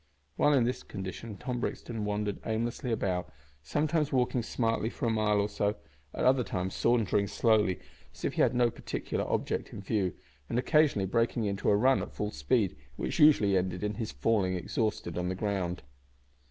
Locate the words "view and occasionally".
9.83-11.05